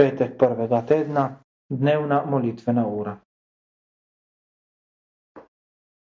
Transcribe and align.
Petek 0.00 0.38
prvega 0.38 0.80
tedna, 0.86 1.42
dnevna 1.68 2.24
molitvena 2.24 2.86
ura. 2.88 3.18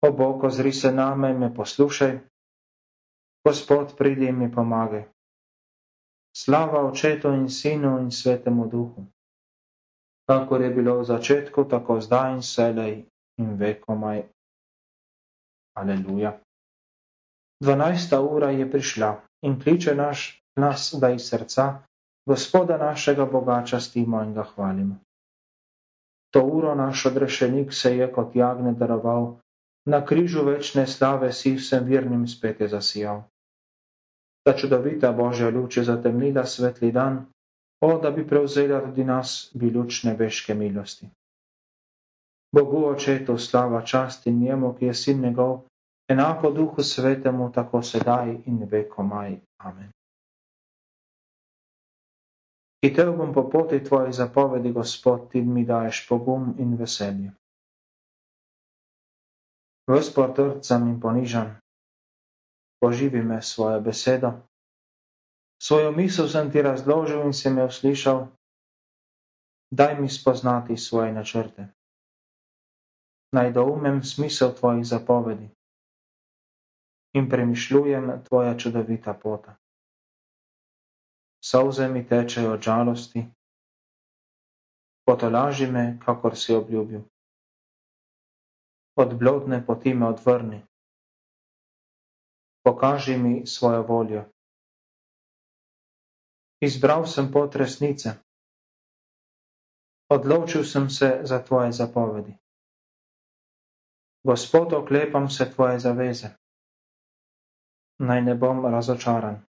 O 0.06 0.12
Bog, 0.12 0.44
ozri 0.44 0.74
se 0.74 0.92
name 0.92 1.32
in 1.32 1.40
me 1.40 1.50
poslušaj. 1.56 2.20
Gospod, 3.46 3.96
pridi 3.98 4.28
in 4.30 4.38
mi 4.38 4.52
pomagaj. 4.54 5.08
Slava 6.38 6.84
očetu 6.86 7.32
in 7.34 7.50
sinu 7.50 7.98
in 7.98 8.12
svetemu 8.12 8.68
duhu. 8.70 9.06
Kakor 10.30 10.62
je 10.62 10.70
bilo 10.70 11.00
v 11.00 11.04
začetku, 11.04 11.66
tako 11.66 11.98
zdaj 12.02 12.34
in 12.36 12.42
selej 12.42 12.96
in 13.42 13.58
vekomaj. 13.58 14.24
Aleluja. 15.74 16.38
Dvanajsta 17.64 18.22
ura 18.22 18.54
je 18.54 18.72
prišla 18.72 19.12
in 19.42 19.58
kliče 19.58 19.96
naš, 19.96 20.44
nas, 20.56 20.94
da 21.02 21.10
iz 21.10 21.30
srca 21.30 21.87
Gospoda 22.28 22.78
našega 22.78 23.26
Boga 23.26 23.64
častimo 23.66 24.20
in 24.24 24.34
ga 24.34 24.44
hvalimo. 24.44 24.96
To 26.36 26.44
uro 26.44 26.76
naš 26.76 27.06
odrešenik 27.06 27.74
se 27.74 27.98
je 27.98 28.12
kot 28.12 28.36
jagne 28.36 28.74
daroval, 28.74 29.38
na 29.86 30.06
križu 30.06 30.44
večne 30.44 30.88
slave 30.88 31.32
si 31.32 31.56
vsem 31.56 31.86
virnim 31.88 32.28
spet 32.28 32.62
je 32.62 32.68
zasijal. 32.68 33.24
Ta 34.44 34.54
čudovita 34.58 35.12
Božja 35.12 35.50
luč 35.50 35.78
je 35.78 35.84
zatemnila 35.84 36.44
svetli 36.46 36.92
dan, 36.92 37.26
o 37.82 37.98
da 37.98 38.12
bi 38.12 38.28
prevzela 38.28 38.82
tudi 38.84 39.04
nas 39.04 39.52
bi 39.56 39.72
luč 39.72 40.04
nebeške 40.04 40.54
milosti. 40.54 41.10
Bogu 42.56 42.86
očetu 42.86 43.38
slava 43.38 43.82
čast 43.82 44.28
in 44.28 44.40
njemu, 44.40 44.74
ki 44.74 44.86
je 44.86 44.94
sin 44.94 45.22
njegov, 45.22 45.60
enako 46.12 46.52
duhu 46.52 46.84
svetemu, 46.84 47.52
tako 47.52 47.82
sedaj 47.82 48.36
in 48.46 48.68
vekomaj. 48.72 49.40
Amen. 49.58 49.97
Hitel 52.78 53.18
bom 53.18 53.34
po 53.34 53.50
poti 53.50 53.84
tvoji 53.84 54.14
zapovedi, 54.14 54.72
Gospod, 54.72 55.32
ti 55.32 55.42
mi 55.42 55.66
daješ 55.66 56.08
pogum 56.10 56.54
in 56.60 56.76
veselje. 56.78 57.32
Ves 59.90 60.14
potrcam 60.14 60.86
in 60.88 61.00
ponižan, 61.02 61.56
poživi 62.82 63.24
me 63.24 63.42
svojo 63.42 63.82
besedo. 63.82 64.32
Svojo 65.64 65.92
misel 65.92 66.28
sem 66.30 66.52
ti 66.52 66.62
razložil 66.62 67.26
in 67.26 67.34
sem 67.34 67.58
jo 67.58 67.70
slišal, 67.72 68.28
daj 69.74 69.98
mi 70.02 70.10
spoznati 70.10 70.78
svoje 70.78 71.14
načrte. 71.14 71.68
Naj 73.34 73.52
doumem 73.52 74.04
smisel 74.04 74.54
tvojih 74.54 74.86
zapovedi 74.86 75.50
in 77.18 77.30
premišljujem 77.30 78.24
tvoja 78.24 78.58
čudovita 78.58 79.14
pota 79.14 79.58
solze 81.44 81.88
mi 81.88 82.08
tečejo 82.08 82.54
od 82.54 82.62
žalosti. 82.62 83.26
Potolaži 85.06 85.72
me, 85.72 86.00
kakor 86.06 86.38
si 86.38 86.56
obljubil. 86.56 87.02
Od 88.96 89.20
blodne 89.20 89.66
poti 89.66 89.94
me 89.94 90.08
odvrni. 90.08 90.66
Pokaži 92.64 93.18
mi 93.18 93.48
svojo 93.48 93.84
voljo. 93.84 94.26
Izbral 96.62 97.06
sem 97.06 97.32
pot 97.32 97.56
resnice. 97.56 98.10
Odločil 100.10 100.64
sem 100.64 100.90
se 100.90 101.20
za 101.24 101.40
tvoje 101.44 101.72
zapovedi. 101.72 102.34
Gospod, 104.24 104.74
oklepam 104.74 105.30
se 105.30 105.52
tvoje 105.52 105.80
zaveze. 105.80 106.30
Naj 108.00 108.22
ne 108.22 108.36
bom 108.36 108.66
razočaran 108.66 109.47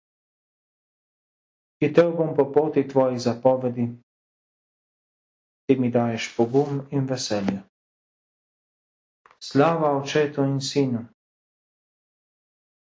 hitel 1.81 2.13
bom 2.17 2.35
po 2.37 2.53
poti 2.53 2.89
tvojih 2.89 3.21
zapovedi, 3.21 3.89
ti 5.67 5.77
mi 5.77 5.91
daješ 5.91 6.37
pogum 6.37 6.83
in 6.91 7.07
veselje. 7.07 7.63
Slava 9.41 9.97
očetu 9.99 10.43
in 10.43 10.61
sinu 10.61 11.05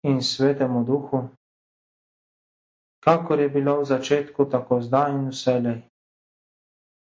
in 0.04 0.22
svetemu 0.22 0.84
duhu, 0.84 1.28
kakor 3.00 3.40
je 3.40 3.48
bilo 3.48 3.80
v 3.80 3.84
začetku, 3.84 4.44
tako 4.44 4.80
zdaj 4.80 5.10
in 5.10 5.28
vselej 5.32 5.80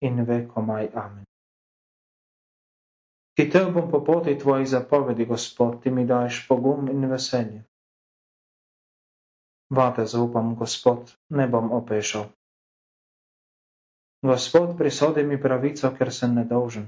in 0.01 0.23
vekomaj. 0.25 0.91
Amen. 0.95 1.25
Hitel 3.37 3.73
bom 3.73 3.91
po 3.91 4.01
poti 4.05 4.39
tvojih 4.39 4.69
zapovedi, 4.69 5.27
Gospod, 5.27 5.83
ti 5.83 5.91
mi 5.91 6.07
daješ 6.07 6.47
pogum 6.49 6.89
in 6.89 7.11
veselje. 7.11 7.67
Vate 9.71 10.07
zaupam, 10.07 10.55
Gospod, 10.55 11.11
ne 11.31 11.49
bom 11.49 11.73
opešal. 11.73 12.31
Gospod, 14.23 14.79
prisodi 14.79 15.25
mi 15.27 15.41
pravico, 15.43 15.91
ker 15.99 16.13
sem 16.15 16.35
nedolžen. 16.35 16.87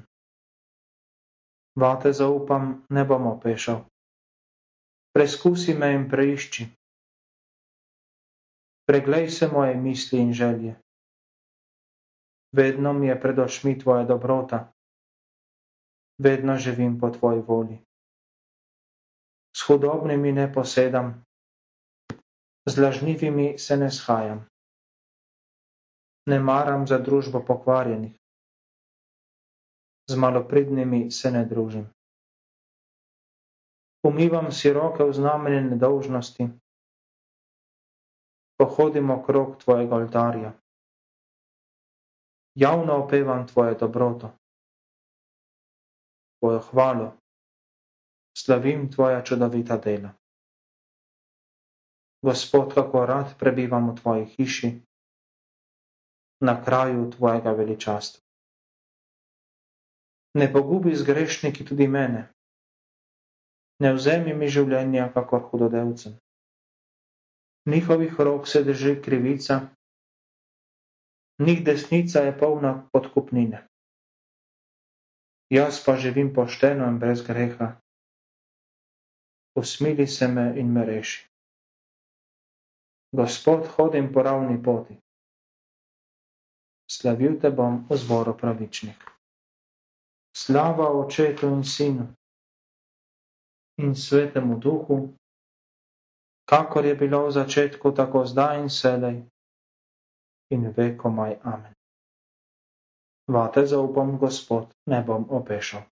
Vate 1.78 2.12
zaupam, 2.12 2.86
ne 2.90 3.04
bom 3.04 3.26
opešal. 3.26 3.84
Preskusi 5.14 5.74
me 5.74 5.92
in 5.94 6.08
preišči. 6.10 6.66
Preglej 8.86 9.30
se 9.30 9.48
moje 9.48 9.74
misli 9.74 10.18
in 10.18 10.32
želje. 10.32 10.74
Vedno 12.52 12.92
mi 12.92 13.06
je 13.06 13.20
pred 13.20 13.38
očmi 13.38 13.78
tvoja 13.78 14.04
dobrota. 14.04 14.72
Vedno 16.18 16.56
živim 16.56 17.00
po 17.00 17.10
tvoji 17.10 17.42
volji. 17.42 17.78
S 19.56 19.66
hudobnimi 19.66 20.32
ne 20.32 20.52
posedam, 20.52 21.24
z 22.68 22.78
lažnivimi 22.78 23.58
se 23.58 23.76
ne 23.76 23.90
shajam. 23.90 24.46
Ne 26.26 26.40
maram 26.40 26.86
za 26.86 26.98
družbo 26.98 27.40
pokvarjenih. 27.46 28.14
Z 30.10 30.16
malopridnimi 30.16 31.10
se 31.10 31.30
ne 31.30 31.44
družim. 31.44 31.86
Umivam 34.04 34.52
si 34.52 34.72
roke 34.72 35.04
v 35.04 35.12
znamenje 35.12 35.60
nedolžnosti. 35.60 36.48
Pohodim 38.58 39.10
okrog 39.10 39.56
tvojega 39.64 39.96
oltarja. 39.96 40.52
Javno 42.54 43.04
opevam 43.04 43.46
tvoje 43.46 43.74
dobroto, 43.74 44.30
tvojo 46.40 46.58
hvalo, 46.70 47.12
slavim 48.38 48.88
tvoja 48.92 49.22
čudovita 49.24 49.76
dela. 49.76 50.10
Gospod, 52.22 52.74
kako 52.74 53.06
rad 53.06 53.38
prebivam 53.38 53.90
v 53.90 53.94
tvoji 54.00 54.24
hiši, 54.26 54.70
na 56.40 56.64
kraju 56.64 57.10
tvojega 57.10 57.52
veličastva. 57.52 58.22
Ne 60.38 60.52
pogubi 60.52 60.94
z 60.96 61.06
grešniki 61.06 61.64
tudi 61.66 61.88
mene, 61.88 62.28
ne 63.82 63.92
vzemi 63.94 64.34
mi 64.34 64.48
življenja, 64.50 65.10
kakor 65.14 65.46
hudodelcem. 65.50 66.18
Njihovih 67.68 68.20
rok 68.20 68.48
se 68.48 68.62
drži 68.64 68.96
krivica, 69.02 69.60
njih 71.38 71.64
desnica 71.64 72.22
je 72.26 72.38
polna 72.38 72.88
podkupnine. 72.92 73.66
Jaz 75.50 75.84
pa 75.84 75.96
živim 75.96 76.34
pošteno 76.34 76.88
in 76.88 76.98
brez 76.98 77.22
greha. 77.26 77.76
Usmili 79.56 80.06
se 80.06 80.28
me 80.28 80.52
in 80.60 80.72
me 80.72 80.84
reši. 80.84 81.27
Gospod, 83.12 83.66
hodim 83.76 84.12
po 84.12 84.22
ravni 84.22 84.62
poti. 84.62 84.98
Slavil 86.90 87.40
te 87.40 87.50
bom 87.50 87.84
v 87.88 87.96
zboru 87.96 88.36
pravičnik. 88.36 89.04
Slava 90.36 90.88
očetu 90.92 91.48
in 91.48 91.64
sinu 91.64 92.06
in 93.78 93.94
svetemu 93.94 94.58
duhu, 94.58 95.14
kakor 96.48 96.84
je 96.84 96.94
bilo 96.94 97.26
v 97.26 97.32
začetku, 97.32 97.92
tako 97.92 98.26
zdaj 98.26 98.60
in 98.60 98.70
sedaj 98.70 99.16
in 100.50 100.72
vekomaj. 100.76 101.38
Amen. 101.44 101.72
Vate 103.28 103.66
zaupam, 103.66 104.18
Gospod, 104.18 104.72
ne 104.86 105.02
bom 105.04 105.28
opešal. 105.30 105.84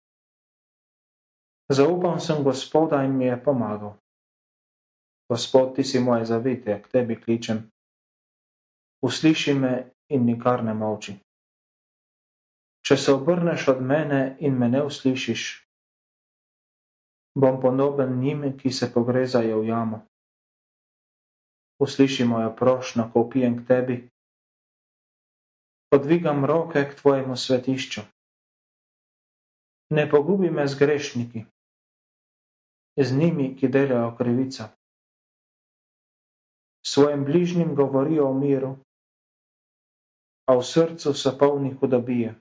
Zaupam 1.70 2.20
sem 2.20 2.44
Gospoda 2.44 3.04
in 3.04 3.18
mi 3.18 3.26
je 3.26 3.44
pomagal. 3.44 3.98
Gospod, 5.30 5.76
ti 5.76 5.84
si 5.84 6.00
moje 6.00 6.26
zavetje, 6.26 6.82
k 6.82 6.88
tebi 6.88 7.16
kličem. 7.18 7.72
Usliši 9.02 9.54
me 9.54 9.74
in 10.10 10.26
nikar 10.26 10.64
ne 10.64 10.74
molči. 10.74 11.16
Če 12.86 12.98
se 12.98 13.14
obrneš 13.14 13.68
od 13.74 13.82
mene 13.82 14.38
in 14.40 14.58
me 14.58 14.70
ne 14.70 14.84
uslišiš, 14.86 15.46
bom 17.42 17.58
podoben 17.62 18.20
njim, 18.22 18.46
ki 18.58 18.72
se 18.72 18.92
pogrezajo 18.94 19.64
v 19.64 19.68
jamo. 19.72 20.02
Usliši 21.82 22.30
mojo 22.30 22.54
prošnjo, 22.56 23.10
ko 23.14 23.26
pijem 23.30 23.58
k 23.58 23.68
tebi. 23.68 23.98
Podvigam 25.90 26.46
roke 26.46 26.86
k 26.86 26.96
tvojemu 27.02 27.36
svetišču. 27.36 28.06
Ne 29.90 30.06
pogubi 30.10 30.50
me 30.50 30.68
z 30.68 30.78
grešniki, 30.78 31.46
z 32.98 33.18
njimi, 33.18 33.56
ki 33.58 33.68
delajo 33.68 34.16
krivico 34.18 34.70
svojim 36.88 37.26
bližnjim 37.26 37.76
govorijo 37.76 38.28
o 38.30 38.34
miru, 38.34 38.76
a 40.46 40.54
v 40.56 40.62
srcu 40.64 41.14
so 41.14 41.32
polni 41.38 41.74
hudobije. 41.74 42.36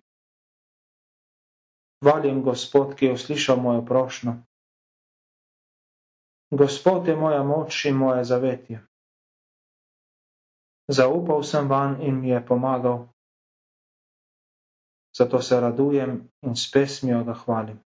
Hvalim 2.02 2.42
Gospod, 2.44 2.92
ki 2.94 3.06
je 3.06 3.12
uslišal 3.12 3.56
mojo 3.56 3.80
prošnjo. 3.82 4.34
Gospod 6.52 7.08
je 7.08 7.16
moja 7.16 7.42
moč 7.42 7.84
in 7.84 7.96
moje 7.96 8.24
zavetje. 8.24 8.82
Zaupal 10.88 11.42
sem 11.42 11.68
van 11.68 11.96
in 12.02 12.20
mi 12.20 12.28
je 12.28 12.46
pomagal. 12.46 13.08
Zato 15.16 15.40
se 15.42 15.60
radujem 15.60 16.28
in 16.42 16.56
s 16.56 16.68
pesmijo 16.70 17.24
ga 17.24 17.32
hvalim. 17.34 17.80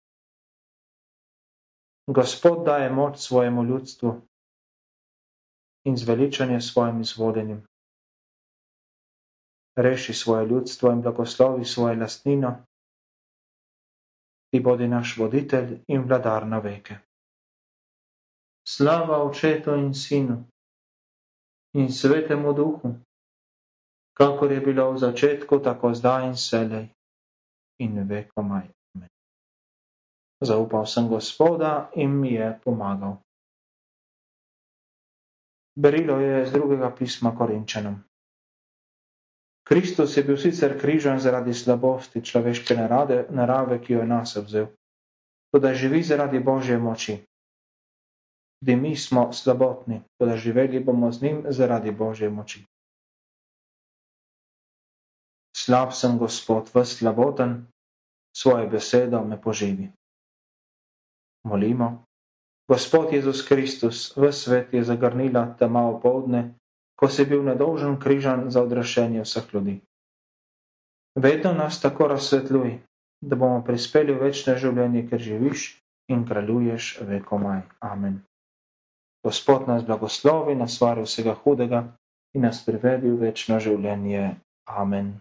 Gospod 2.08 2.64
daje 2.64 2.88
moč 2.90 3.18
svojemu 3.18 3.64
ljudstvu 3.64 4.14
in 5.86 5.96
zveličanje 5.96 6.60
svojim 6.60 7.00
izvoljenim. 7.00 7.66
Reši 9.76 10.14
svoje 10.14 10.46
ljudstvo 10.46 10.90
in 10.92 11.02
blagoslovi 11.02 11.64
svojo 11.64 12.00
lastnino, 12.00 12.56
ti 14.50 14.60
bodi 14.60 14.88
naš 14.88 15.16
voditelj 15.18 15.78
in 15.88 16.02
vladar 16.02 16.46
na 16.46 16.58
veke. 16.58 16.96
Slava 18.68 19.22
očetu 19.22 19.74
in 19.74 19.94
sinu 19.94 20.44
in 21.74 21.92
svetemu 21.92 22.52
duhu, 22.52 22.94
kakor 24.16 24.52
je 24.52 24.60
bilo 24.60 24.92
v 24.92 24.98
začetku, 24.98 25.58
tako 25.58 25.94
zdaj 25.94 26.26
in 26.26 26.36
selej 26.36 26.88
in 27.78 28.08
vekomaj. 28.08 28.68
Zaupal 30.40 30.86
sem 30.86 31.08
Gospoda 31.08 31.90
in 31.94 32.20
mi 32.20 32.32
je 32.32 32.60
pomagal. 32.64 33.25
Berilo 35.76 36.16
je 36.18 36.46
z 36.46 36.52
drugega 36.52 36.90
pisma 36.90 37.36
Korinčanom. 37.36 38.00
Kristus 39.66 40.16
je 40.16 40.22
bil 40.22 40.38
sicer 40.38 40.78
križan 40.80 41.18
zaradi 41.20 41.54
slabosti 41.54 42.22
človeške 42.22 42.76
narade, 42.78 43.26
narave, 43.30 43.80
ki 43.82 43.92
jo 43.92 44.00
je 44.00 44.06
nas 44.06 44.36
vzel, 44.36 44.68
tudi 45.52 45.74
živi 45.74 46.02
zaradi 46.02 46.38
Božje 46.38 46.78
moči. 46.78 47.18
Tudi 48.62 48.76
mi 48.76 48.96
smo 48.96 49.32
slabotni, 49.32 50.00
tudi 50.16 50.38
živeli 50.38 50.80
bomo 50.80 51.12
z 51.12 51.22
njim 51.22 51.42
zaradi 51.50 51.90
Božje 51.90 52.30
moči. 52.30 52.62
Slab 55.56 55.92
sem 55.92 56.18
Gospod, 56.18 56.70
v 56.70 56.84
slaboten, 56.86 57.66
svojo 58.36 58.70
besedo 58.70 59.24
me 59.24 59.40
poživi 59.40 59.90
molimo. 61.44 62.05
Gospod 62.66 63.12
Jezus 63.12 63.46
Kristus, 63.46 64.10
v 64.16 64.32
svet 64.32 64.74
je 64.74 64.82
zagrnila 64.82 65.54
tema 65.58 65.86
opoldne, 65.86 66.58
ko 66.98 67.06
si 67.06 67.22
bil 67.22 67.46
nedolžen 67.46 67.94
križan 68.02 68.50
za 68.50 68.62
odrešenje 68.62 69.22
vseh 69.22 69.46
ljudi. 69.54 69.80
Vedno 71.14 71.52
nas 71.54 71.80
tako 71.80 72.08
razsvetljuj, 72.08 72.78
da 73.22 73.36
bomo 73.36 73.62
prispeli 73.64 74.12
v 74.12 74.28
večne 74.28 74.56
življenje, 74.58 75.06
ker 75.08 75.22
živiš 75.22 75.68
in 76.10 76.26
kraljuješ 76.26 76.98
vekomaj. 77.06 77.62
Amen. 77.80 78.20
Gospod 79.24 79.68
nas 79.68 79.86
blagoslovi, 79.86 80.54
nas 80.54 80.80
vari 80.80 81.06
vsega 81.06 81.34
hudega 81.34 81.86
in 82.34 82.42
nas 82.42 82.64
privedi 82.66 83.10
v 83.10 83.30
večno 83.30 83.60
življenje. 83.62 84.36
Amen. 84.66 85.14